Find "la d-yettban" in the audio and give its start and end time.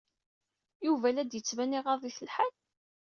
1.13-1.77